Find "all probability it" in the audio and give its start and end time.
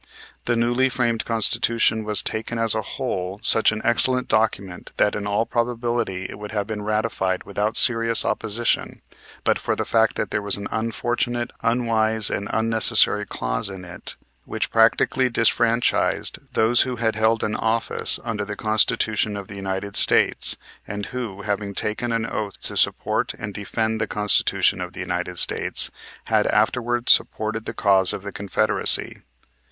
5.27-6.39